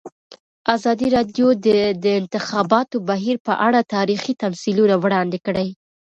ازادي 0.75 1.07
راډیو 1.15 1.47
د 1.65 1.67
د 2.03 2.05
انتخاباتو 2.21 2.97
بهیر 3.09 3.37
په 3.47 3.53
اړه 3.67 3.79
تاریخي 3.95 4.33
تمثیلونه 4.43 4.95
وړاندې 5.03 5.39
کړي. 5.45 5.69